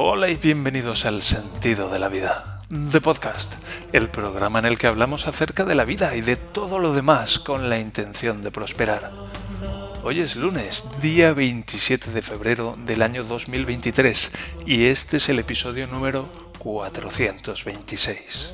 [0.00, 3.54] Hola y bienvenidos al Sentido de la Vida, The Podcast,
[3.92, 7.40] el programa en el que hablamos acerca de la vida y de todo lo demás
[7.40, 9.10] con la intención de prosperar.
[10.04, 14.30] Hoy es lunes, día 27 de febrero del año 2023,
[14.66, 16.28] y este es el episodio número
[16.60, 18.52] 426.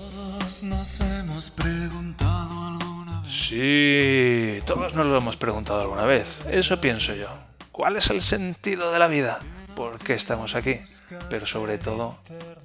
[0.63, 3.31] Nos hemos preguntado alguna vez.
[3.31, 7.29] Sí, todos nos lo hemos preguntado alguna vez, eso pienso yo.
[7.71, 9.41] ¿Cuál es el sentido de la vida?
[9.77, 10.81] ¿Por qué estamos aquí?
[11.29, 12.19] Pero sobre todo,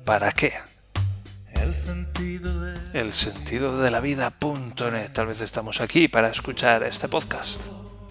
[0.05, 0.53] ¿para qué?
[1.53, 5.11] El sentido de El sentido de la vida.net.
[5.11, 7.61] Tal vez estamos aquí para escuchar este podcast.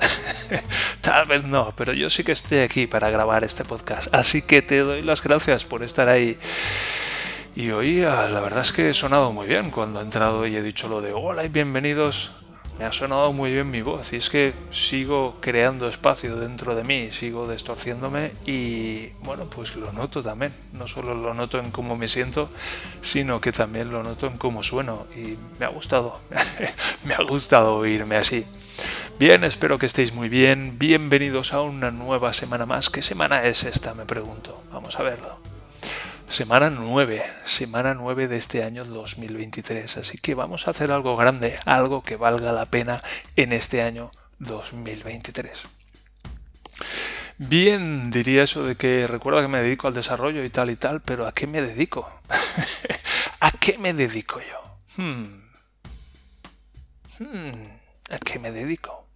[1.00, 4.12] Tal vez no, pero yo sí que estoy aquí para grabar este podcast.
[4.12, 6.36] Así que te doy las gracias por estar ahí.
[7.55, 10.56] Y hoy ah, la verdad es que he sonado muy bien cuando he entrado y
[10.56, 12.33] he dicho lo de hola y bienvenidos.
[12.78, 16.84] Me ha sonado muy bien mi voz y es que sigo creando espacio dentro de
[16.84, 20.52] mí, sigo distorciéndome y bueno, pues lo noto también.
[20.73, 22.50] No solo lo noto en cómo me siento,
[23.02, 26.20] sino que también lo noto en cómo sueno y me ha gustado,
[27.05, 28.47] me ha gustado oírme así.
[29.19, 30.78] Bien, espero que estéis muy bien.
[30.78, 32.91] Bienvenidos a una nueva semana más.
[32.91, 33.92] ¿Qué semana es esta?
[33.95, 34.62] Me pregunto.
[34.70, 35.47] Vamos a verlo.
[36.28, 39.96] Semana 9, semana 9 de este año 2023.
[39.96, 43.02] Así que vamos a hacer algo grande, algo que valga la pena
[43.34, 45.62] en este año 2023.
[47.38, 51.00] Bien, diría eso de que recuerda que me dedico al desarrollo y tal y tal,
[51.00, 52.10] pero ¿a qué me dedico?
[53.40, 55.02] ¿A qué me dedico yo?
[55.02, 55.40] Hmm.
[57.18, 57.70] Hmm.
[58.10, 59.08] ¿A qué me dedico?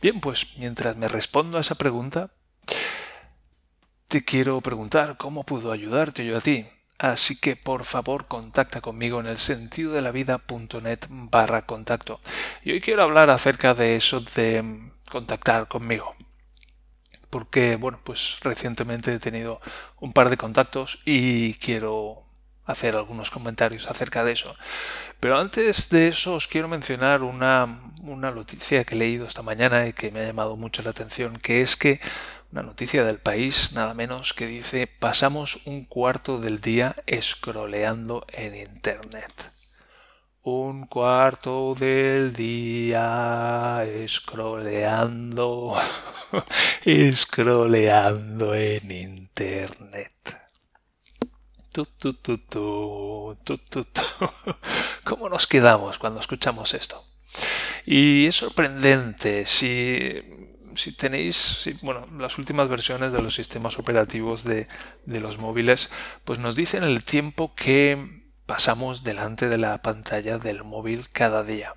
[0.00, 2.30] Bien, pues mientras me respondo a esa pregunta,
[4.08, 6.66] te quiero preguntar cómo puedo ayudarte yo a ti.
[6.98, 12.20] Así que por favor contacta conmigo en el sentido de la vida.net barra contacto.
[12.62, 16.14] Y hoy quiero hablar acerca de eso de contactar conmigo.
[17.28, 19.60] Porque, bueno, pues recientemente he tenido
[20.00, 22.22] un par de contactos y quiero
[22.64, 24.54] hacer algunos comentarios acerca de eso.
[25.20, 29.86] Pero antes de eso os quiero mencionar una, una noticia que he leído esta mañana
[29.86, 32.00] y que me ha llamado mucho la atención, que es que
[32.52, 38.54] una noticia del país, nada menos, que dice pasamos un cuarto del día scrolleando en
[38.54, 39.52] Internet.
[40.42, 45.74] Un cuarto del día scrolleando,
[47.12, 50.12] scrolleando en Internet.
[51.72, 53.36] Tu, tu, tu.
[55.04, 57.04] ¿Cómo nos quedamos cuando escuchamos esto?
[57.84, 60.45] Y es sorprendente si
[60.76, 64.68] si tenéis, bueno, las últimas versiones de los sistemas operativos de,
[65.04, 65.90] de, los móviles,
[66.24, 71.74] pues nos dicen el tiempo que pasamos delante de la pantalla del móvil cada día.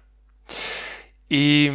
[1.27, 1.69] Y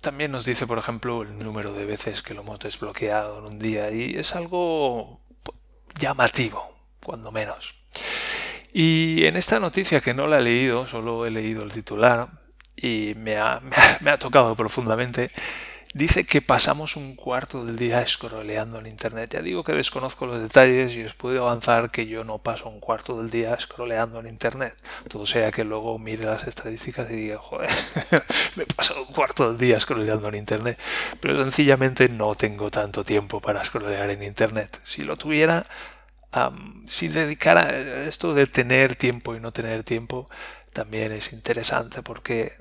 [0.00, 3.58] también nos dice, por ejemplo, el número de veces que lo hemos desbloqueado en un
[3.58, 5.20] día y es algo
[5.98, 7.74] llamativo, cuando menos.
[8.72, 12.28] Y en esta noticia que no la he leído, solo he leído el titular
[12.76, 13.60] y me ha,
[14.00, 15.30] me ha tocado profundamente,
[15.96, 19.32] dice que pasamos un cuarto del día scrolleando en internet.
[19.32, 22.80] Ya digo que desconozco los detalles y os puedo avanzar que yo no paso un
[22.80, 24.74] cuarto del día scrolleando en internet.
[25.08, 27.70] Todo sea que luego mire las estadísticas y diga, joder,
[28.56, 30.78] me he pasado un cuarto del día scrolleando en internet.
[31.18, 34.78] Pero sencillamente no tengo tanto tiempo para scrollear en internet.
[34.84, 35.64] Si lo tuviera,
[36.34, 37.70] um, si dedicara
[38.06, 40.28] esto de tener tiempo y no tener tiempo,
[40.74, 42.52] también es interesante porque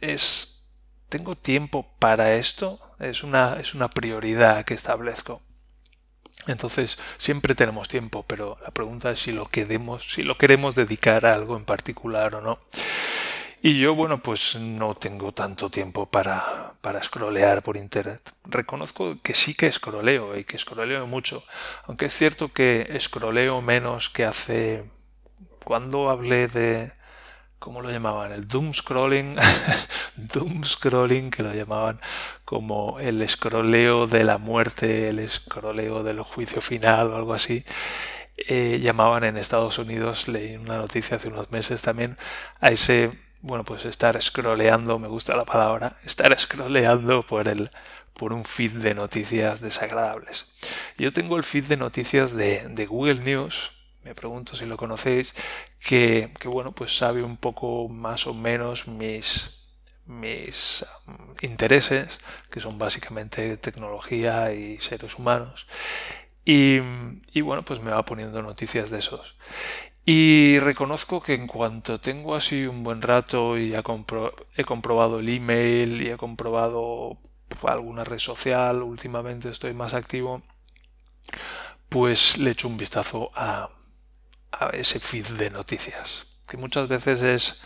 [0.00, 0.51] es
[1.12, 2.80] ¿tengo tiempo para esto?
[2.98, 5.42] Es una, es una prioridad que establezco.
[6.46, 11.26] Entonces, siempre tenemos tiempo, pero la pregunta es si lo queremos, si lo queremos dedicar
[11.26, 12.58] a algo en particular o no.
[13.60, 17.02] Y yo, bueno, pues no tengo tanto tiempo para, para
[17.62, 18.32] por internet.
[18.44, 21.44] Reconozco que sí que scrolleo y que scrolleo mucho,
[21.86, 24.84] aunque es cierto que scrolleo menos que hace
[25.62, 26.92] cuando hablé de,
[27.62, 28.32] ¿cómo lo llamaban?
[28.32, 29.36] El doom scrolling,
[30.16, 32.00] doom scrolling que lo llamaban
[32.44, 37.64] como el scrolleo de la muerte, el scrolleo del juicio final o algo así.
[38.36, 42.16] Eh, llamaban en Estados Unidos, leí una noticia hace unos meses también,
[42.60, 43.12] a ese,
[43.42, 47.70] bueno, pues estar scrolleando, me gusta la palabra, estar scrolleando por el
[48.14, 50.46] por un feed de noticias desagradables.
[50.98, 53.70] Yo tengo el feed de noticias de, de Google News,
[54.04, 55.34] me pregunto si lo conocéis,
[55.80, 59.68] que, que, bueno, pues sabe un poco más o menos mis,
[60.06, 62.18] mis um, intereses,
[62.50, 65.66] que son básicamente tecnología y seres humanos.
[66.44, 66.78] Y,
[67.32, 69.36] y, bueno, pues me va poniendo noticias de esos.
[70.04, 75.28] Y reconozco que en cuanto tengo así un buen rato y compro, he comprobado el
[75.28, 77.18] email y he comprobado
[77.62, 80.42] alguna red social, últimamente estoy más activo,
[81.88, 83.70] pues le echo un vistazo a,
[84.52, 87.60] a ese feed de noticias, que muchas veces es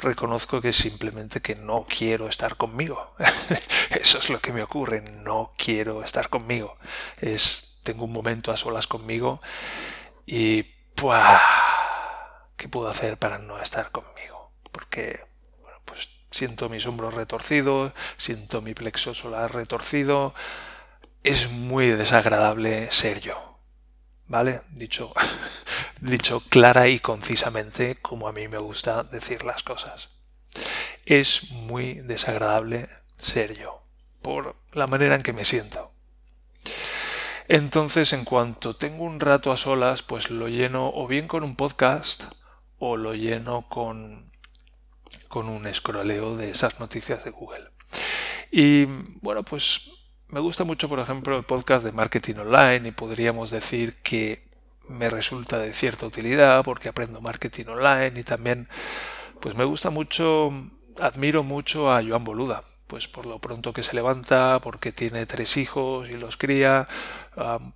[0.00, 3.14] reconozco que simplemente que no quiero estar conmigo.
[3.90, 6.76] Eso es lo que me ocurre, no quiero estar conmigo.
[7.20, 9.40] Es tengo un momento a solas conmigo
[10.26, 10.74] y.
[12.56, 14.50] ¿qué puedo hacer para no estar conmigo?
[14.72, 15.24] Porque
[15.62, 20.34] bueno, pues siento mis hombros retorcidos, siento mi plexo solar retorcido.
[21.22, 23.47] Es muy desagradable ser yo.
[24.28, 24.60] ¿Vale?
[24.70, 25.12] Dicho
[26.00, 30.10] dicho clara y concisamente como a mí me gusta decir las cosas.
[31.06, 32.88] Es muy desagradable
[33.18, 33.82] ser yo,
[34.22, 35.92] por la manera en que me siento.
[37.48, 41.56] Entonces, en cuanto tengo un rato a solas, pues lo lleno o bien con un
[41.56, 42.24] podcast
[42.78, 44.30] o lo lleno con,
[45.28, 47.70] con un escroleo de esas noticias de Google.
[48.50, 48.84] Y
[49.22, 49.90] bueno, pues
[50.30, 54.42] me gusta mucho, por ejemplo, el podcast de marketing online y podríamos decir que
[54.88, 58.68] me resulta de cierta utilidad porque aprendo marketing online y también
[59.40, 60.52] pues me gusta mucho,
[61.00, 65.56] admiro mucho a Joan Boluda, pues por lo pronto que se levanta, porque tiene tres
[65.56, 66.88] hijos y los cría,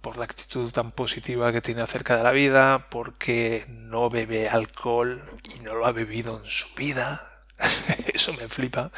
[0.01, 5.23] por la actitud tan positiva que tiene acerca de la vida, porque no bebe alcohol
[5.55, 7.32] y no lo ha bebido en su vida.
[8.15, 8.91] Eso me flipa,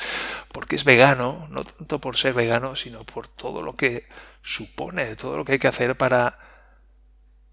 [0.52, 4.06] porque es vegano, no tanto por ser vegano, sino por todo lo que
[4.42, 6.38] supone, todo lo que hay que hacer para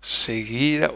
[0.02, 0.92] seguir,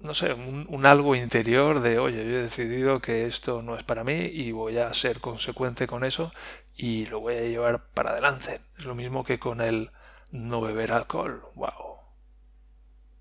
[0.00, 4.04] no sé, un, algo interior de, oye, yo he decidido que esto no es para
[4.04, 6.32] mí y voy a ser consecuente con eso
[6.76, 8.60] y lo voy a llevar para adelante.
[8.78, 9.90] Es lo mismo que con el
[10.30, 11.42] no beber alcohol.
[11.54, 11.98] ¡Wow!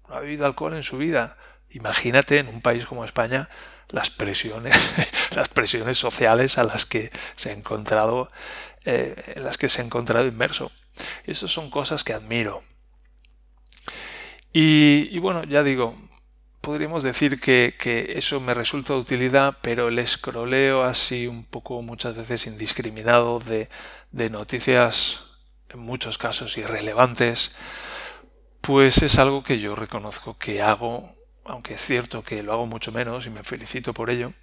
[0.07, 1.37] No ha bebido alcohol en su vida.
[1.69, 3.49] Imagínate en un país como España
[3.89, 4.75] las presiones,
[5.35, 8.31] las presiones sociales a las que se ha encontrado,
[8.85, 10.71] eh, en las que se ha encontrado inmerso.
[11.25, 12.63] Esas son cosas que admiro.
[14.53, 15.95] Y, bueno, ya digo,
[16.61, 17.75] podríamos decir que,
[18.15, 23.69] eso me resulta de utilidad, pero el escroleo así un poco muchas veces indiscriminado de,
[24.11, 25.25] de noticias
[25.69, 27.51] en muchos casos irrelevantes,
[28.61, 31.16] pues es algo que yo reconozco que hago,
[31.47, 34.33] aunque es cierto que lo hago mucho menos y me felicito por ello,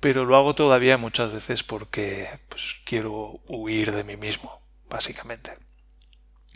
[0.00, 5.56] pero lo hago todavía muchas veces porque pues, quiero huir de mí mismo, básicamente.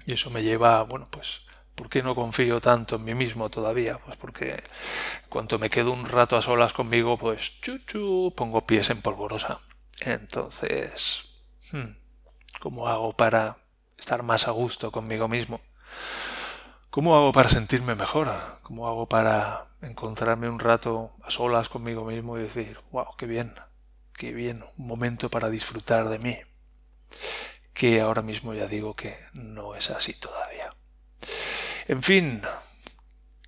[0.07, 1.45] Y eso me lleva, bueno, pues
[1.75, 3.99] ¿Por qué no confío tanto en mí mismo todavía?
[3.99, 4.63] Pues porque
[5.29, 9.61] cuando me quedo un rato a solas conmigo, pues chuchu, pongo pies en polvorosa.
[10.01, 11.25] Entonces,
[11.73, 11.97] hmm,
[12.61, 13.57] ¿cómo hago para
[13.99, 15.61] estar más a gusto conmigo mismo?
[16.91, 18.31] ¿Cómo hago para sentirme mejor?
[18.63, 23.55] ¿Cómo hago para encontrarme un rato a solas conmigo mismo y decir, wow, qué bien,
[24.13, 26.39] qué bien, un momento para disfrutar de mí?
[27.73, 30.71] Que ahora mismo ya digo que no es así todavía.
[31.87, 32.43] En fin,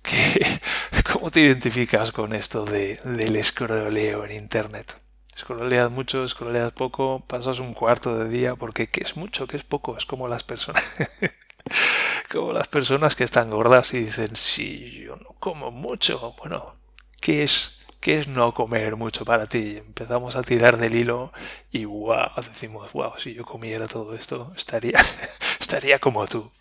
[1.11, 4.99] ¿cómo te identificas con esto de, del escroleo en Internet?
[5.35, 9.47] Escroleas mucho, escroleas poco, pasas un cuarto de día, porque ¿qué es mucho?
[9.47, 9.97] ¿qué es poco?
[9.97, 10.83] Es como las personas...
[12.31, 16.35] como las personas que están gordas y dicen, sí, yo no como mucho.
[16.37, 16.73] Bueno,
[17.21, 19.77] ¿qué es, qué es no comer mucho para ti?
[19.77, 21.31] Empezamos a tirar del hilo
[21.71, 24.99] y wow, decimos, wow, si yo comiera todo esto, estaría,
[25.59, 26.51] estaría como tú,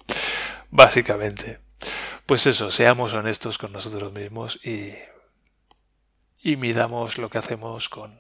[0.70, 1.58] básicamente.
[2.26, 4.92] Pues eso, seamos honestos con nosotros mismos y,
[6.42, 8.18] y midamos lo que hacemos con,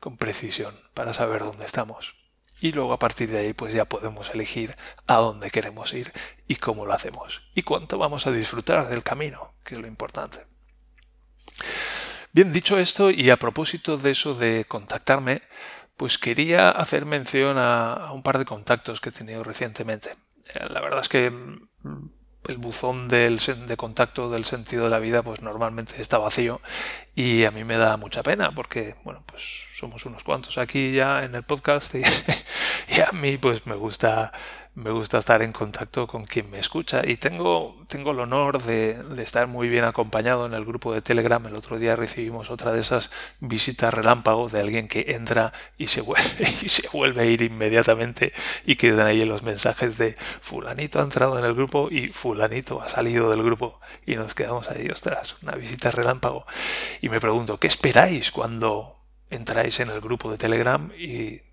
[0.00, 2.19] con precisión para saber dónde estamos.
[2.60, 4.76] Y luego a partir de ahí pues ya podemos elegir
[5.06, 6.12] a dónde queremos ir
[6.46, 7.42] y cómo lo hacemos.
[7.54, 10.46] Y cuánto vamos a disfrutar del camino, que es lo importante.
[12.32, 15.42] Bien, dicho esto y a propósito de eso de contactarme,
[15.96, 20.10] pues quería hacer mención a, a un par de contactos que he tenido recientemente.
[20.54, 21.32] Eh, la verdad es que
[22.48, 26.60] el buzón del, de contacto del sentido de la vida pues normalmente está vacío
[27.14, 31.24] y a mí me da mucha pena porque bueno pues somos unos cuantos aquí ya
[31.24, 32.02] en el podcast y,
[32.96, 34.32] y a mí pues me gusta
[34.80, 38.96] me gusta estar en contacto con quien me escucha y tengo, tengo el honor de,
[39.22, 41.46] estar muy bien acompañado en el grupo de Telegram.
[41.46, 43.10] El otro día recibimos otra de esas
[43.40, 48.32] visitas relámpago de alguien que entra y se, vuelve, y se vuelve a ir inmediatamente
[48.64, 52.88] y quedan ahí los mensajes de fulanito ha entrado en el grupo y fulanito ha
[52.88, 56.46] salido del grupo y nos quedamos ahí, ostras, una visita relámpago.
[57.02, 58.96] Y me pregunto, ¿qué esperáis cuando
[59.28, 61.49] entráis en el grupo de Telegram y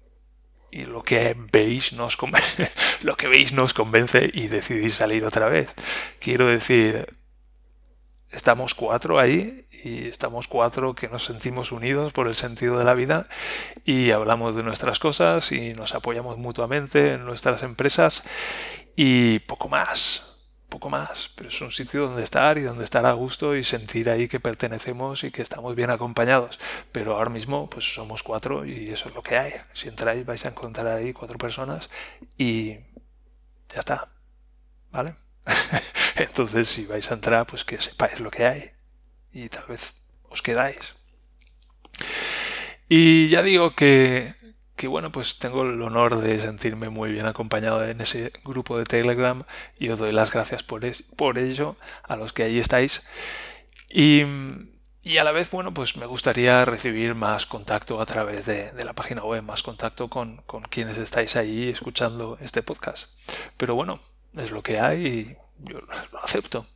[0.71, 2.17] y lo que veis nos
[3.01, 5.73] lo que veis convence y decidís salir otra vez.
[6.19, 7.17] Quiero decir,
[8.31, 12.93] estamos cuatro ahí y estamos cuatro que nos sentimos unidos por el sentido de la
[12.93, 13.27] vida
[13.85, 18.23] y hablamos de nuestras cosas y nos apoyamos mutuamente en nuestras empresas
[18.95, 20.36] y poco más,
[20.69, 24.09] poco más, pero es un sitio donde estar y donde estar a gusto y sentir
[24.09, 26.59] ahí que pertenecemos y que estamos bien acompañados.
[26.91, 29.53] Pero ahora mismo pues somos cuatro y eso es lo que hay.
[29.73, 31.89] Si entráis vais a encontrar ahí cuatro personas
[32.37, 32.73] y
[33.73, 34.07] ya está.
[34.91, 35.15] ¿Vale?
[36.15, 38.71] Entonces si vais a entrar pues que sepáis lo que hay
[39.31, 39.93] y tal vez
[40.29, 40.95] os quedáis.
[42.89, 44.33] Y ya digo que
[44.77, 48.85] que bueno, pues tengo el honor de sentirme muy bien acompañado en ese grupo de
[48.85, 49.43] Telegram
[49.79, 50.83] y os doy las gracias por,
[51.15, 53.01] por ello a los que allí estáis.
[53.89, 54.21] Y,
[55.01, 58.85] y, a la vez, bueno, pues me gustaría recibir más contacto a través de, de
[58.85, 63.09] la página web, más contacto con, con, quienes estáis allí escuchando este podcast.
[63.57, 63.99] Pero bueno,
[64.35, 65.79] es lo que hay y yo
[66.11, 66.67] lo acepto.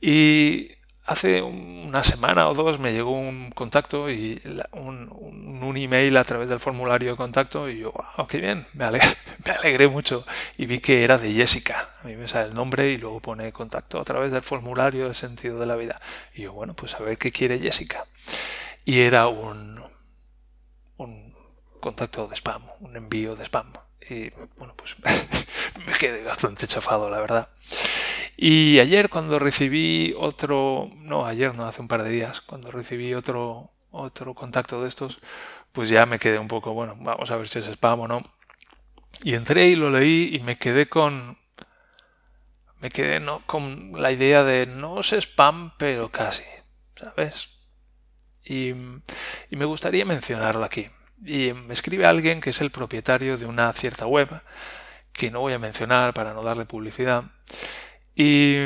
[0.00, 0.75] Y
[1.06, 5.08] hace una semana o dos me llegó un contacto y un,
[5.62, 9.88] un, email a través del formulario de contacto y yo, wow, qué bien, me alegré,
[9.88, 10.26] mucho
[10.58, 11.88] y vi que era de Jessica.
[12.02, 15.14] A mí me sale el nombre y luego pone contacto a través del formulario del
[15.14, 16.00] sentido de la vida.
[16.34, 18.06] Y yo, bueno, pues a ver qué quiere Jessica.
[18.84, 19.82] Y era un,
[20.96, 21.34] un
[21.80, 23.72] contacto de spam, un envío de spam.
[24.08, 24.96] Y bueno, pues
[25.86, 27.48] me quedé bastante chafado, la verdad.
[28.36, 33.14] Y ayer cuando recibí otro, no, ayer no, hace un par de días, cuando recibí
[33.14, 35.18] otro, otro contacto de estos,
[35.72, 38.22] pues ya me quedé un poco, bueno, vamos a ver si es spam o no.
[39.22, 41.38] Y entré y lo leí y me quedé con,
[42.80, 46.44] me quedé no, con la idea de no es spam, pero casi,
[46.94, 47.48] ¿sabes?
[48.44, 50.90] Y, y me gustaría mencionarlo aquí.
[51.24, 54.28] Y me escribe alguien que es el propietario de una cierta web,
[55.14, 57.24] que no voy a mencionar para no darle publicidad,
[58.18, 58.64] y,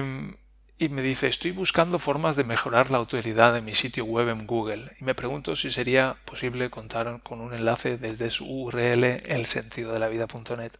[0.88, 4.92] me dice, estoy buscando formas de mejorar la autoridad de mi sitio web en Google
[5.00, 9.92] y me pregunto si sería posible contar con un enlace desde su URL el sentido
[9.92, 10.72] de la vida.net.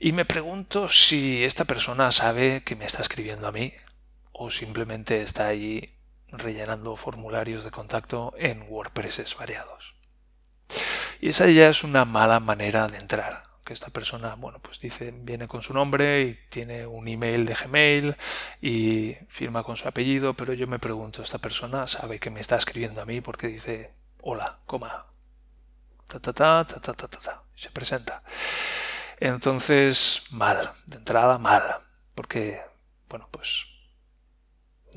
[0.00, 3.72] Y me pregunto si esta persona sabe que me está escribiendo a mí
[4.32, 5.94] o simplemente está allí
[6.28, 9.94] rellenando formularios de contacto en WordPress variados.
[11.20, 15.12] Y esa ya es una mala manera de entrar que esta persona, bueno, pues dice,
[15.12, 18.16] viene con su nombre y tiene un email de Gmail
[18.62, 22.56] y firma con su apellido, pero yo me pregunto, ¿esta persona sabe que me está
[22.56, 23.92] escribiendo a mí porque dice,
[24.22, 25.06] hola, coma,
[26.06, 28.22] ta ta ta ta ta ta ta, se presenta.
[29.18, 31.62] Entonces, mal, de entrada mal,
[32.14, 32.60] porque,
[33.08, 33.66] bueno, pues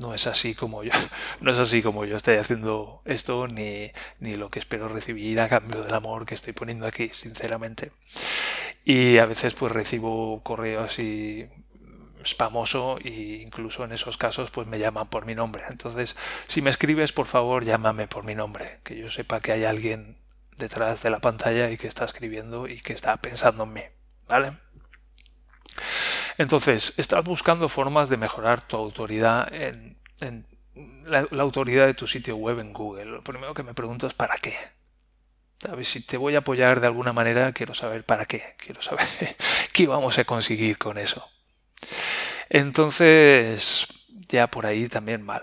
[0.00, 0.92] no es así como yo,
[1.40, 5.48] no es así como yo estoy haciendo esto, ni, ni lo que espero recibir a
[5.48, 7.92] cambio del amor que estoy poniendo aquí, sinceramente.
[8.84, 11.46] Y a veces pues recibo correos así
[12.24, 15.62] spamoso e incluso en esos casos pues me llaman por mi nombre.
[15.68, 16.16] Entonces,
[16.48, 20.18] si me escribes, por favor, llámame por mi nombre, que yo sepa que hay alguien
[20.56, 23.82] detrás de la pantalla y que está escribiendo y que está pensando en mí,
[24.28, 24.52] ¿vale?
[26.40, 29.98] Entonces, estás buscando formas de mejorar tu autoridad en,
[31.04, 33.04] la, autoridad de tu sitio web en Google.
[33.04, 34.54] Lo primero que me pregunto es ¿para qué?
[35.58, 35.90] ¿Sabes?
[35.90, 38.54] Si te voy a apoyar de alguna manera, quiero saber para qué.
[38.56, 39.06] Quiero saber
[39.74, 41.28] qué vamos a conseguir con eso.
[42.48, 43.86] Entonces,
[44.26, 45.42] ya por ahí también mal.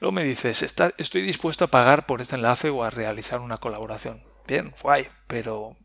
[0.00, 0.62] Luego me dices,
[0.96, 4.24] estoy dispuesto a pagar por este enlace o a realizar una colaboración.
[4.46, 5.76] Bien, guay, pero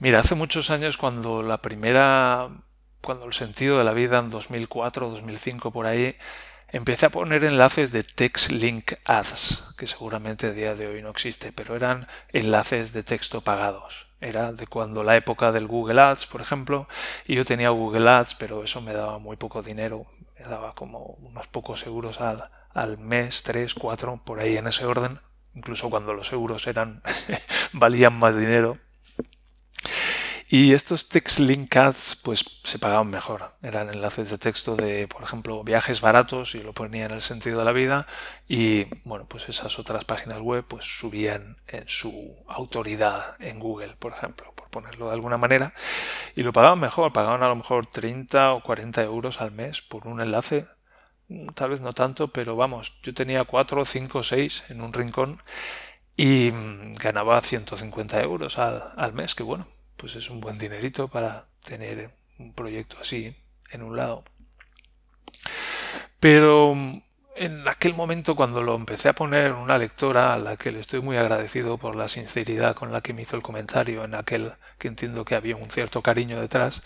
[0.00, 2.50] Mira, hace muchos años cuando la primera,
[3.00, 6.16] cuando el sentido de la vida en 2004 2005 por ahí,
[6.68, 11.10] empecé a poner enlaces de Text Link Ads, que seguramente a día de hoy no
[11.10, 14.06] existe, pero eran enlaces de texto pagados.
[14.20, 16.86] Era de cuando la época del Google Ads, por ejemplo,
[17.26, 20.06] y yo tenía Google Ads, pero eso me daba muy poco dinero,
[20.38, 24.84] me daba como unos pocos euros al, al mes, tres, cuatro, por ahí en ese
[24.84, 25.18] orden,
[25.54, 27.02] incluso cuando los euros eran
[27.72, 28.78] valían más dinero
[30.50, 33.52] y estos text link ads pues se pagaban mejor.
[33.62, 37.58] Eran enlaces de texto de, por ejemplo, viajes baratos y lo ponía en el sentido
[37.58, 38.06] de la vida
[38.48, 44.12] y bueno, pues esas otras páginas web pues subían en su autoridad en Google, por
[44.12, 45.74] ejemplo, por ponerlo de alguna manera
[46.34, 50.06] y lo pagaban mejor, pagaban a lo mejor 30 o 40 euros al mes por
[50.06, 50.66] un enlace.
[51.54, 55.42] Tal vez no tanto, pero vamos, yo tenía 4, 5, 6 en un rincón
[56.16, 59.66] y mm, ganaba 150 euros al, al mes, que bueno,
[59.98, 63.36] pues es un buen dinerito para tener un proyecto así
[63.70, 64.24] en un lado.
[66.20, 67.02] Pero mm,
[67.36, 71.00] en aquel momento cuando lo empecé a poner una lectora a la que le estoy
[71.00, 74.88] muy agradecido por la sinceridad con la que me hizo el comentario en aquel que
[74.88, 76.82] entiendo que había un cierto cariño detrás,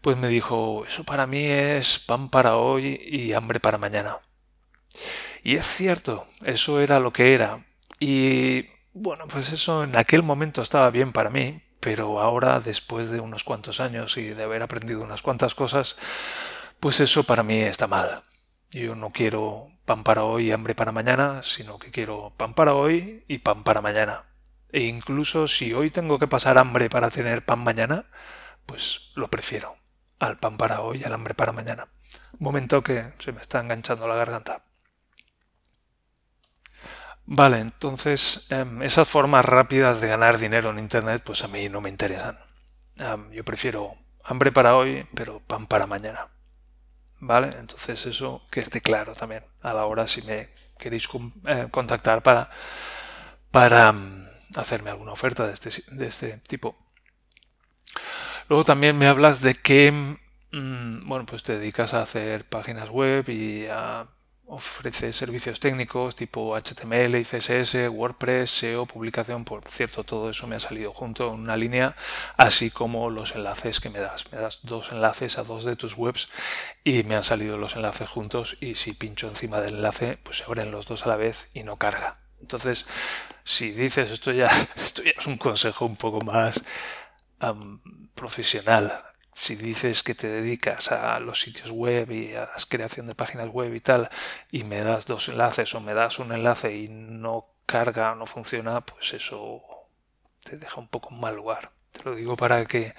[0.00, 4.18] pues me dijo, eso para mí es pan para hoy y hambre para mañana.
[5.42, 7.64] Y es cierto, eso era lo que era.
[8.00, 13.18] Y bueno, pues eso en aquel momento estaba bien para mí, pero ahora, después de
[13.18, 15.96] unos cuantos años y de haber aprendido unas cuantas cosas,
[16.80, 18.24] pues eso para mí está mal.
[18.72, 22.74] Yo no quiero pan para hoy y hambre para mañana, sino que quiero pan para
[22.74, 24.24] hoy y pan para mañana.
[24.70, 28.04] E incluso si hoy tengo que pasar hambre para tener pan mañana,
[28.66, 29.78] pues lo prefiero
[30.18, 31.88] al pan para hoy y al hambre para mañana.
[32.32, 34.67] Un momento que se me está enganchando la garganta.
[37.30, 41.82] Vale, entonces em, esas formas rápidas de ganar dinero en Internet pues a mí no
[41.82, 42.38] me interesan.
[42.96, 43.94] Em, yo prefiero
[44.24, 46.28] hambre para hoy, pero pan para mañana.
[47.20, 47.48] ¿Vale?
[47.58, 51.06] Entonces eso que esté claro también a la hora si me queréis
[51.46, 52.48] eh, contactar para,
[53.50, 56.78] para em, hacerme alguna oferta de este, de este tipo.
[58.48, 59.92] Luego también me hablas de que,
[60.52, 64.08] mm, bueno, pues te dedicas a hacer páginas web y a
[64.48, 70.60] ofrecer servicios técnicos tipo HTML CSS, WordPress, SEO, publicación, por cierto, todo eso me ha
[70.60, 71.94] salido junto en una línea,
[72.36, 74.24] así como los enlaces que me das.
[74.32, 76.28] Me das dos enlaces a dos de tus webs
[76.82, 80.44] y me han salido los enlaces juntos y si pincho encima del enlace, pues se
[80.44, 82.18] abren los dos a la vez y no carga.
[82.40, 82.86] Entonces,
[83.44, 86.64] si dices esto ya, esto ya es un consejo un poco más
[88.14, 89.07] profesional.
[89.38, 93.46] Si dices que te dedicas a los sitios web y a la creación de páginas
[93.48, 94.10] web y tal,
[94.50, 98.80] y me das dos enlaces o me das un enlace y no carga, no funciona,
[98.80, 99.62] pues eso
[100.42, 101.70] te deja un poco en mal lugar.
[101.92, 102.94] Te lo digo para que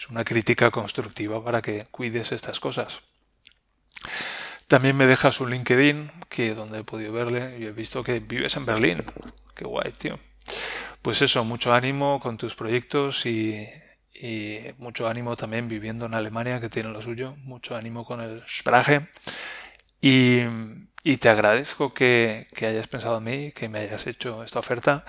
[0.00, 3.00] es una crítica constructiva para que cuides estas cosas.
[4.66, 8.56] También me dejas un LinkedIn, que donde he podido verle, yo he visto que vives
[8.56, 9.04] en Berlín.
[9.54, 10.18] Qué guay, tío.
[11.02, 13.64] Pues eso, mucho ánimo con tus proyectos y,
[14.78, 17.36] mucho ánimo también viviendo en Alemania, que tiene lo suyo.
[17.44, 19.08] Mucho ánimo con el Sprache.
[20.00, 20.44] Y,
[21.18, 25.04] te agradezco que, hayas pensado en mí, que me hayas hecho esta oferta,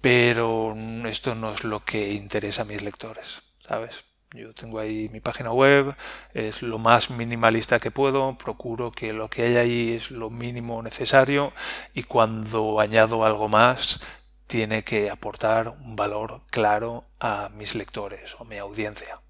[0.00, 0.74] pero
[1.06, 4.04] esto no es lo que interesa a mis lectores, ¿sabes?
[4.32, 5.96] Yo tengo ahí mi página web,
[6.34, 10.82] es lo más minimalista que puedo, procuro que lo que hay ahí es lo mínimo
[10.82, 11.54] necesario
[11.94, 14.00] y cuando añado algo más
[14.48, 19.20] tiene que aportar un valor claro a mis lectores o mi audiencia.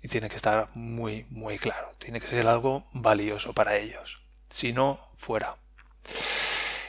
[0.00, 4.22] Y tiene que estar muy, muy claro, tiene que ser algo valioso para ellos.
[4.48, 5.56] Si no, fuera.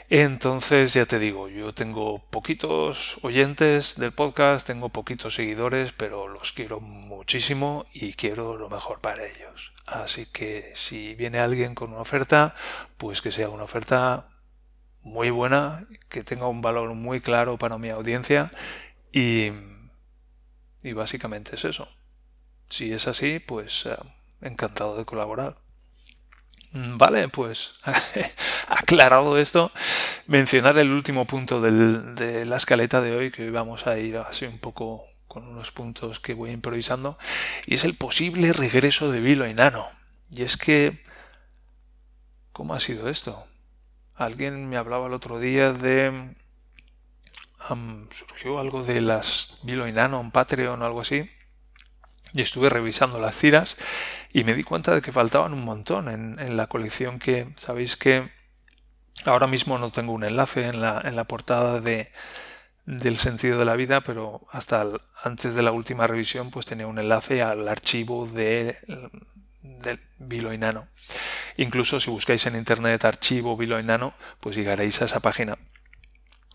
[0.08, 6.52] Entonces, ya te digo, yo tengo poquitos oyentes del podcast, tengo poquitos seguidores, pero los
[6.52, 9.72] quiero muchísimo y quiero lo mejor para ellos.
[9.86, 12.54] Así que si viene alguien con una oferta,
[12.96, 14.28] pues que sea una oferta
[15.02, 18.50] muy buena, que tenga un valor muy claro para mi audiencia
[19.12, 19.50] y,
[20.82, 21.88] y básicamente es eso.
[22.68, 23.96] Si es así, pues eh,
[24.40, 25.56] encantado de colaborar.
[26.72, 27.74] Mm, vale, pues
[28.68, 29.72] aclarado esto,
[30.26, 34.46] mencionar el último punto de la escaleta de hoy, que hoy vamos a ir así
[34.46, 37.18] un poco con unos puntos que voy improvisando,
[37.66, 39.90] y es el posible regreso de Vilo y Nano.
[40.30, 41.02] Y es que,
[42.52, 43.46] ¿cómo ha sido esto?
[44.14, 46.34] Alguien me hablaba el otro día de...
[48.10, 51.30] surgió algo de las Vilo y Nano en Patreon o algo así
[52.34, 53.76] y estuve revisando las tiras
[54.32, 58.30] y me di cuenta de que faltaban un montón en, la colección que sabéis que
[59.24, 62.10] ahora mismo no tengo un enlace en la, en la portada de,
[62.86, 64.86] del sentido de la vida, pero hasta
[65.22, 68.76] antes de la última revisión pues tenía un enlace al archivo de,
[69.62, 70.88] del Biloinano.
[71.56, 75.58] Incluso si buscáis en internet archivo Biloinano, pues llegaréis a esa página.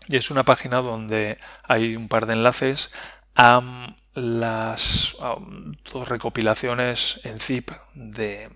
[0.08, 2.90] Y es una página donde hay un par de enlaces
[3.36, 5.16] a las
[5.92, 8.48] dos recopilaciones en zip de,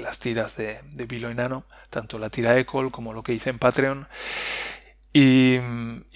[0.00, 3.50] las tiras de, de Vilo y Nano, tanto la tira Ecol como lo que hice
[3.50, 4.08] en Patreon.
[5.16, 5.58] Y,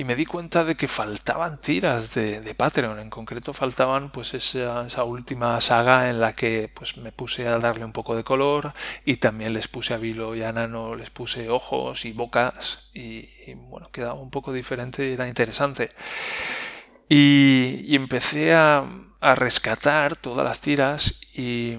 [0.04, 5.04] me di cuenta de que faltaban tiras de, Patreon, en concreto faltaban pues esa, esa,
[5.04, 8.72] última saga en la que pues me puse a darle un poco de color
[9.04, 13.28] y también les puse a Vilo y a Nano, les puse ojos y bocas y,
[13.46, 15.90] y bueno, quedaba un poco diferente y era interesante.
[17.08, 18.84] Y, empecé a,
[19.34, 21.76] rescatar todas las tiras y,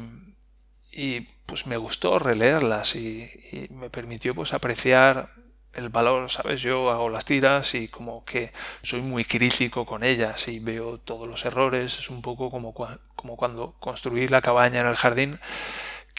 [1.45, 3.29] pues me gustó releerlas y,
[3.71, 5.29] me permitió pues apreciar
[5.73, 6.61] el valor, ¿sabes?
[6.61, 8.51] Yo hago las tiras y como que
[8.83, 11.99] soy muy crítico con ellas y veo todos los errores.
[11.99, 15.39] Es un poco como, como cuando construí la cabaña en el jardín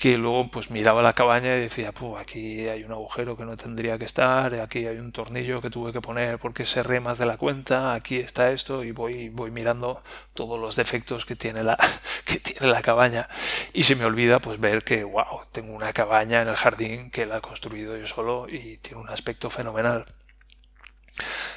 [0.01, 3.59] que luego pues miraba la cabaña y decía, pues aquí hay un agujero que no
[3.59, 7.27] tendría que estar, aquí hay un tornillo que tuve que poner porque cerré más de
[7.27, 11.77] la cuenta, aquí está esto y voy, voy mirando todos los defectos que tiene la,
[12.25, 13.29] que tiene la cabaña
[13.75, 17.27] y se me olvida pues ver que wow, tengo una cabaña en el jardín que
[17.27, 20.07] la he construido yo solo y tiene un aspecto fenomenal.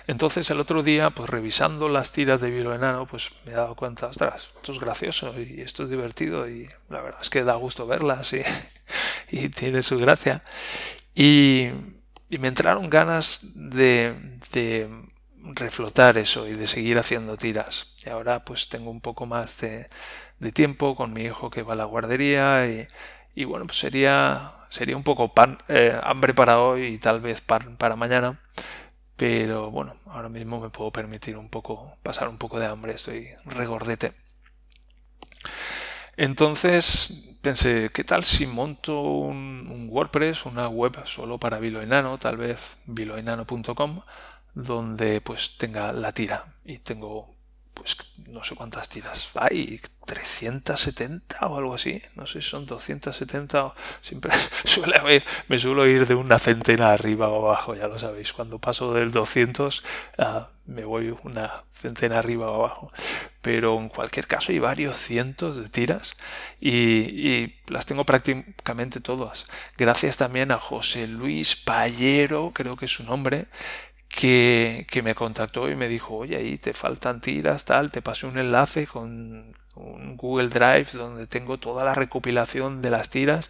[0.05, 3.75] Entonces el otro día, pues revisando las tiras de Vilo Enano, pues me he dado
[3.75, 7.55] cuenta, ostras, esto es gracioso y esto es divertido y la verdad es que da
[7.55, 8.41] gusto verlas y,
[9.31, 10.43] y tiene su gracia.
[11.15, 11.69] Y,
[12.39, 14.15] me entraron ganas de,
[14.51, 14.89] de
[15.53, 17.93] reflotar eso y de seguir haciendo tiras.
[18.03, 19.87] Y ahora pues tengo un poco más de,
[20.39, 22.87] de tiempo con mi hijo que va a la guardería y,
[23.35, 27.41] y bueno, pues sería, sería un poco pan, eh, hambre para hoy y tal vez
[27.41, 28.39] pan para mañana
[29.23, 33.29] pero bueno, ahora mismo me puedo permitir un poco, pasar un poco de hambre, estoy
[33.45, 34.11] regordete.
[36.17, 42.75] Entonces pensé, ¿qué tal si monto un, WordPress, una web solo para Viloenano, tal vez
[42.85, 44.01] viloenano.com,
[44.55, 47.33] donde pues tenga la tira y tengo
[47.75, 47.95] pues
[48.27, 49.79] no sé cuántas tiras hay,
[50.13, 54.31] 370 o algo así, no sé si son 270 o siempre
[54.63, 58.59] suele haber, me suelo ir de una centena arriba o abajo, ya lo sabéis, cuando
[58.59, 59.83] paso del 200
[60.19, 62.91] ah, me voy una centena arriba o abajo,
[63.41, 66.15] pero en cualquier caso hay varios cientos de tiras
[66.61, 69.47] y, las tengo prácticamente todas,
[69.77, 73.47] gracias también a José Luis Payero, creo que es su nombre,
[74.09, 78.27] que, que, me contactó y me dijo, oye, ahí te faltan tiras, tal, te pasé
[78.27, 83.49] un enlace con un Google Drive donde tengo toda la recopilación de las tiras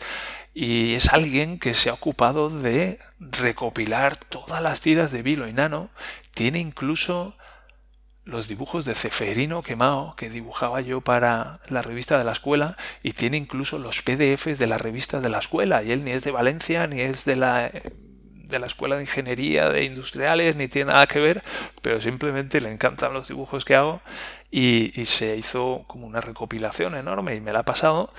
[0.54, 5.54] y es alguien que se ha ocupado de recopilar todas las tiras de Vilo y
[5.54, 5.90] Nano.
[6.34, 7.36] Tiene incluso
[8.24, 13.14] los dibujos de Ceferino Quemao que dibujaba yo para la revista de la escuela y
[13.14, 16.32] tiene incluso los PDFs de la revista de la escuela y él ni es de
[16.32, 17.72] Valencia ni es de la
[18.54, 21.44] de la escuela de ingeniería de industriales, ni tiene nada que ver,
[21.82, 24.02] pero simplemente le encantan los dibujos que hago
[24.56, 28.14] y, se hizo como una recopilación enorme y me la ha pasado.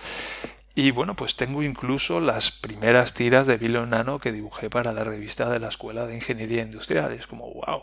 [0.75, 5.05] Y bueno, pues tengo incluso las primeras tiras de Vilo Nano que dibujé para la
[5.05, 7.13] revista de la Escuela de Ingeniería Industrial.
[7.13, 7.83] Es como, wow.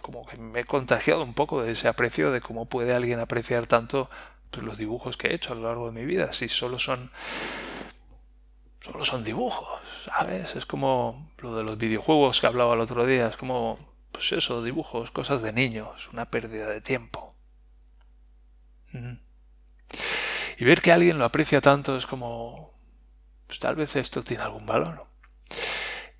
[0.00, 3.66] Como que me he contagiado un poco de ese aprecio de cómo puede alguien apreciar
[3.66, 4.08] tanto
[4.52, 6.32] pues, los dibujos que he hecho a lo largo de mi vida.
[6.32, 7.10] Si solo son
[8.78, 10.54] solo son dibujos, ¿sabes?
[10.54, 13.78] Es como lo de los videojuegos que hablaba el otro día, es como,
[14.14, 17.34] pues eso, dibujos, cosas de niños, una pérdida de tiempo.
[20.56, 22.70] Y ver que alguien lo aprecia tanto es como,
[23.48, 25.04] pues tal vez esto tiene algún valor.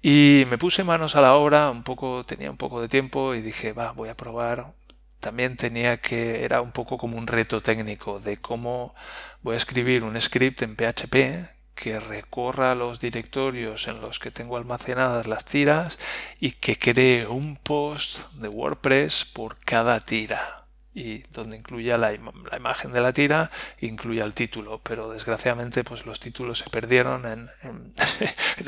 [0.03, 3.43] Y me puse manos a la obra, un poco, tenía un poco de tiempo y
[3.43, 4.75] dije, va, voy a probar.
[5.21, 8.95] También tenía que, era un poco como un reto técnico de cómo
[9.43, 14.57] voy a escribir un script en PHP que recorra los directorios en los que tengo
[14.57, 15.99] almacenadas las tiras
[16.41, 20.61] y que cree un post de WordPress por cada tira.
[20.97, 24.81] Y donde incluya la, imagen de la tira incluya el título.
[24.85, 27.27] Pero desgraciadamente pues los títulos se perdieron
[27.63, 27.95] en,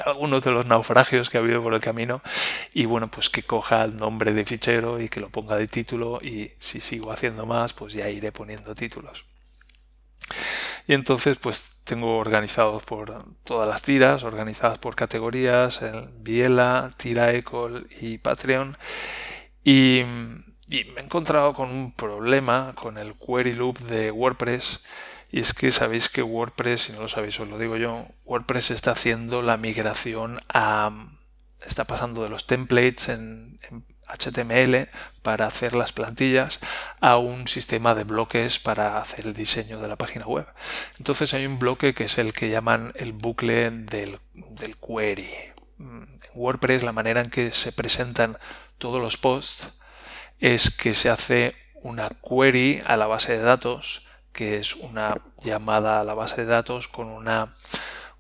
[0.05, 2.23] algunos de los naufragios que ha habido por el camino.
[2.75, 6.19] Y bueno pues que coja el nombre de fichero y que lo ponga de título.
[6.21, 9.25] Y si sigo haciendo más pues ya iré poniendo títulos
[10.87, 17.33] y entonces pues tengo organizados por todas las tiras, organizadas por categorías, en Biela, Tira
[17.33, 18.79] Ecol y Patreon.
[19.65, 20.01] Y,
[20.69, 24.85] y me he encontrado con un problema con el query loop de WordPress.
[25.33, 28.71] Y es que sabéis que WordPress, si no lo sabéis os lo digo yo, WordPress
[28.71, 31.09] está haciendo la migración a...
[31.67, 33.56] está pasando de los templates en,
[34.09, 34.89] HTML
[35.23, 36.61] para hacer las plantillas
[37.01, 40.47] a un sistema de bloques para hacer el diseño de la página web.
[40.99, 45.29] Entonces hay un bloque que es el que llaman el bucle del, del query.
[45.79, 48.39] En WordPress la manera en que se presentan
[48.79, 49.71] todos los posts
[50.39, 56.01] es que se hace una query a la base de datos, que es una llamada
[56.01, 57.55] a la base de datos con una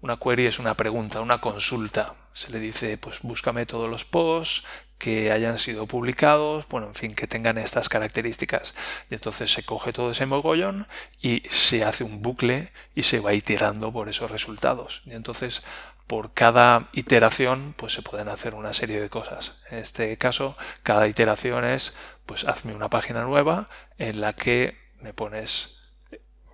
[0.01, 2.14] una query es una pregunta, una consulta.
[2.33, 4.64] Se le dice, pues búscame todos los posts
[4.98, 8.74] que hayan sido publicados, bueno, en fin, que tengan estas características.
[9.11, 10.87] Y entonces se coge todo ese mogollón
[11.20, 15.02] y se hace un bucle y se va iterando por esos resultados.
[15.06, 15.62] Y entonces
[16.06, 19.52] por cada iteración pues se pueden hacer una serie de cosas.
[19.70, 21.94] En este caso, cada iteración es
[22.26, 25.76] pues hazme una página nueva en la que me pones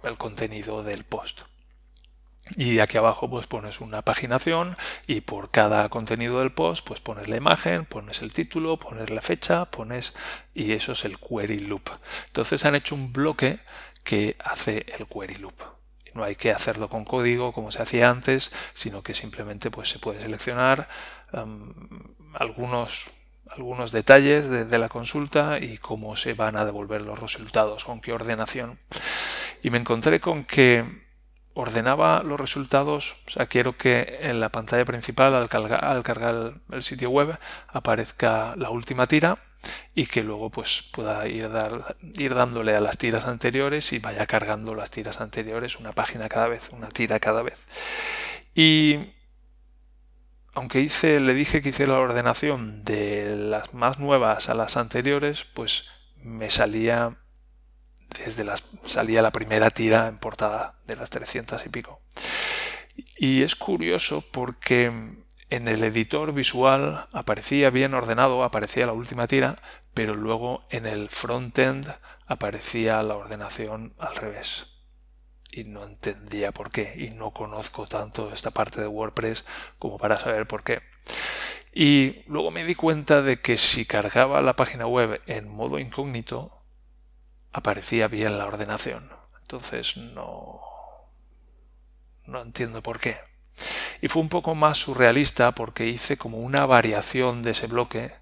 [0.03, 1.43] el contenido del post.
[2.57, 7.29] Y aquí abajo pues pones una paginación y por cada contenido del post pues pones
[7.29, 10.15] la imagen, pones el título, pones la fecha, pones
[10.55, 11.91] y eso es el query loop.
[12.27, 13.59] Entonces han hecho un bloque
[14.05, 15.55] que hace el query loop.
[16.15, 19.99] no hay que hacerlo con código como se hacía antes, sino que simplemente pues, se
[19.99, 20.89] puede seleccionar
[22.35, 23.07] algunos,
[23.49, 28.03] algunos detalles de, de, la consulta y cómo se van a devolver los resultados, con
[28.03, 28.79] qué ordenación.
[29.63, 30.85] Y me encontré con que
[31.55, 36.55] ordenaba los resultados, o sea, quiero que en la pantalla principal al cargar, al cargar
[36.71, 37.39] el sitio web
[37.69, 39.39] aparezca la última tira
[39.95, 44.27] y que luego pues pueda ir, dar, ir dándole a las tiras anteriores y vaya
[44.27, 47.67] cargando las tiras anteriores una página cada vez, una tira cada vez.
[48.55, 48.99] Y
[50.55, 55.47] aunque hice, le dije que hiciera la ordenación de las más nuevas a las anteriores,
[55.55, 55.87] pues
[56.17, 57.17] me salía
[58.19, 62.01] desde las salía la primera tira en portada de las 300 y pico.
[63.17, 64.93] Y es curioso porque
[65.51, 69.61] en el editor visual aparecía bien ordenado, aparecía la última tira,
[69.95, 71.87] pero luego en el frontend
[72.27, 74.67] aparecía la ordenación al revés.
[75.51, 79.45] Y no entendía por qué, y no conozco tanto esta parte de WordPress
[79.79, 80.81] como para saber por qué.
[81.75, 86.62] Y luego me di cuenta de que si cargaba la página web en modo incógnito,
[87.53, 89.11] aparecía bien la ordenación.
[89.41, 90.61] Entonces no,
[92.27, 93.19] no entiendo por qué.
[94.01, 98.13] Y fue un poco más surrealista porque hice como una variación de ese bloque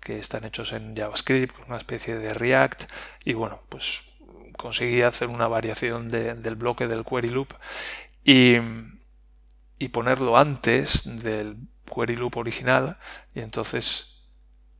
[0.00, 2.84] que están hechos en JavaScript, una especie de React,
[3.24, 4.02] y bueno, pues
[4.56, 7.54] conseguí hacer una variación del bloque del query loop
[8.24, 8.56] y,
[9.78, 11.56] y ponerlo antes del
[11.92, 12.98] query loop original
[13.34, 14.28] y entonces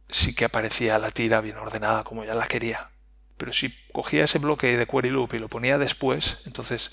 [0.09, 2.91] sí que aparecía la tira bien ordenada como ya la quería.
[3.37, 6.91] Pero si cogía ese bloque de query loop y lo ponía después, entonces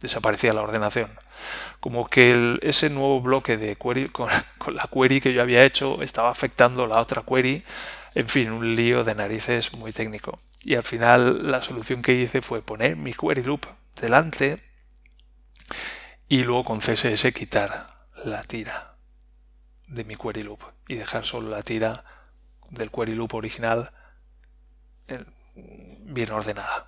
[0.00, 1.10] desaparecía la ordenación.
[1.80, 6.30] Como que ese nuevo bloque de query con, la query que yo había hecho estaba
[6.30, 7.64] afectando la otra query.
[8.14, 10.40] En fin, un lío de narices muy técnico.
[10.62, 13.66] Y al final la solución que hice fue poner mi query loop
[14.00, 14.62] delante
[16.28, 18.96] y luego con CSS quitar la tira
[19.86, 22.04] de mi query loop y dejar solo la tira
[22.70, 23.92] del query loop original
[26.14, 26.86] bien ordenada.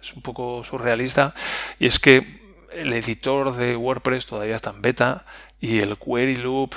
[0.00, 1.34] Es un poco surrealista
[1.78, 2.40] y es que
[2.72, 5.24] el editor de WordPress todavía está en beta
[5.60, 6.74] y el query loop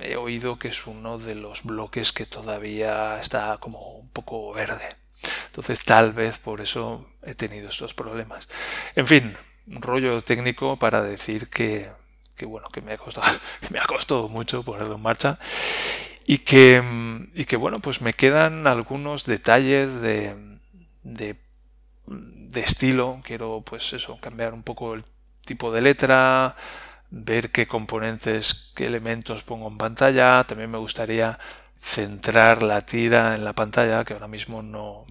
[0.00, 4.88] he oído que es uno de los bloques que todavía está como un poco verde.
[5.46, 8.48] Entonces tal vez por eso he tenido estos problemas.
[8.94, 11.90] En fin, un rollo técnico para decir que,
[12.42, 13.26] bueno, que me ha costado,
[13.70, 15.38] me ha costado mucho ponerlo en marcha
[16.26, 16.82] y que,
[17.34, 20.34] y que bueno, pues me quedan algunos detalles de,
[21.06, 21.36] de,
[22.54, 23.20] estilo.
[23.24, 25.04] Quiero pues eso, cambiar un poco el
[25.44, 26.56] tipo de letra,
[27.10, 30.44] ver qué componentes, qué elementos pongo en pantalla.
[30.44, 31.38] También me gustaría
[31.80, 35.06] centrar la tira en la pantalla, que ahora mismo no,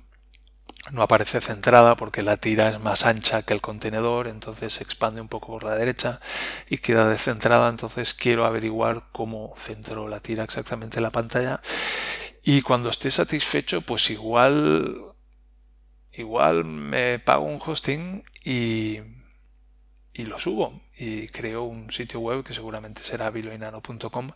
[0.91, 5.21] no aparece centrada porque la tira es más ancha que el contenedor, entonces se expande
[5.21, 6.19] un poco por la derecha
[6.69, 11.61] y queda descentrada, entonces quiero averiguar cómo centro la tira exactamente en la pantalla
[12.43, 15.14] y cuando esté satisfecho pues igual
[16.17, 18.99] igual me pago un hosting y,
[20.13, 24.31] y lo subo y creo un sitio web que seguramente será viloinano.com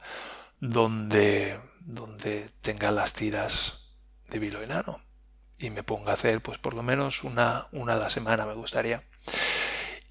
[0.60, 3.96] donde, donde tenga las tiras
[4.30, 5.02] de Viloinano
[5.58, 8.54] y me ponga a hacer pues por lo menos una, una a la semana me
[8.54, 9.04] gustaría.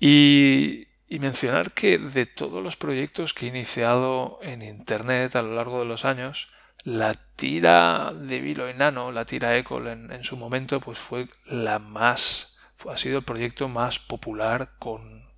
[0.00, 5.54] Y, y mencionar que de todos los proyectos que he iniciado en Internet a lo
[5.54, 6.48] largo de los años,
[6.88, 11.79] la tira de Vilo Enano, la tira Ecol en, en, su momento, pues fue la
[11.79, 12.57] más,
[12.88, 15.29] ha sido el proyecto más popular con,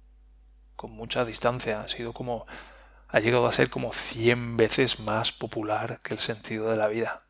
[0.76, 1.80] con mucha distancia.
[1.80, 2.46] Ha sido como,
[3.08, 7.24] ha llegado a ser como 100 veces más popular que el sentido de la vida.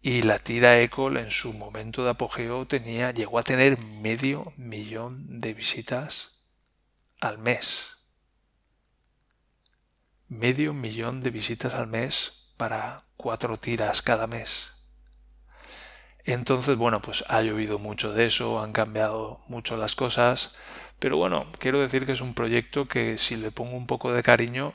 [0.00, 5.40] Y la tira Ecol en su momento de apogeo tenía, llegó a tener medio millón
[5.40, 6.44] de visitas
[7.20, 7.95] al mes
[10.28, 14.72] medio millón de visitas al mes para cuatro tiras cada mes.
[16.24, 20.54] Entonces, bueno, pues ha llovido mucho de eso, han cambiado mucho las cosas,
[20.98, 24.24] pero bueno, quiero decir que es un proyecto que si le pongo un poco de
[24.24, 24.74] cariño,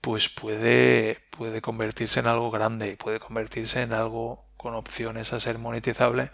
[0.00, 5.58] pues puede, puede convertirse en algo grande, puede convertirse en algo con opciones a ser
[5.58, 6.30] monetizable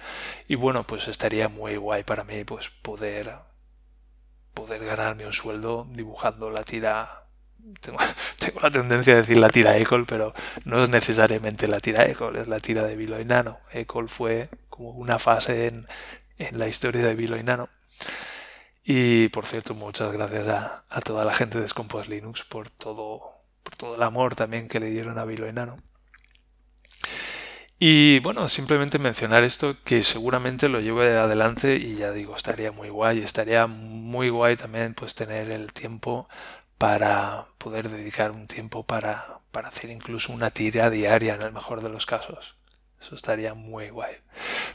[0.48, 3.34] y bueno, pues estaría muy guay para mí pues poder
[4.54, 7.25] poder ganarme un sueldo dibujando la tira
[7.80, 12.36] tengo, la tendencia a decir la tira Ecol, pero no es necesariamente la tira Ecol,
[12.36, 13.58] es la tira de Vilo Nano.
[13.72, 15.86] Ecol fue como una fase en,
[16.38, 17.68] en la historia de Vilo Nano.
[18.84, 23.20] Y por cierto, muchas gracias a, a, toda la gente de Scompos Linux por todo,
[23.62, 25.76] por todo el amor también que le dieron a Vilo Nano.
[27.78, 32.88] Y bueno, simplemente mencionar esto que seguramente lo lleve adelante y ya digo, estaría muy
[32.88, 36.26] guay, estaría muy guay también pues tener el tiempo
[36.78, 41.82] para poder dedicar un tiempo para, para hacer incluso una tira diaria en el mejor
[41.82, 42.54] de los casos.
[43.00, 44.16] Eso estaría muy guay.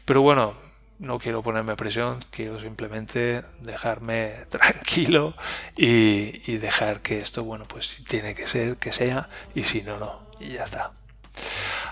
[0.05, 0.55] Pero bueno,
[0.99, 5.35] no quiero ponerme presión, quiero simplemente dejarme tranquilo
[5.75, 9.81] y, y, dejar que esto, bueno, pues si tiene que ser, que sea, y si
[9.81, 10.93] no, no, y ya está.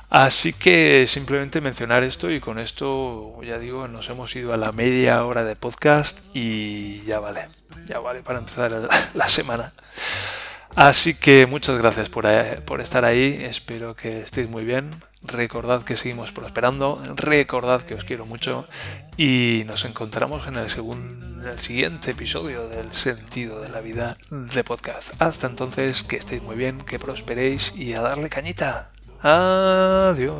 [0.10, 4.72] Así que simplemente mencionar esto y con esto, ya digo, nos hemos ido a la
[4.72, 7.48] media hora de podcast y ya vale,
[7.86, 9.72] ya vale para empezar la semana.
[10.76, 15.04] Así que muchas gracias por, eh, por, estar ahí, espero que estéis muy bien.
[15.22, 18.68] Recordad que seguimos prosperando, recordad que os quiero mucho
[19.18, 24.64] y nos encontramos en el, en el siguiente episodio del sentido de la vida de
[24.64, 25.22] podcast.
[25.22, 28.92] Hasta entonces, que estéis muy bien, que prosperéis y a darle cañita.
[29.22, 30.36] Adiós.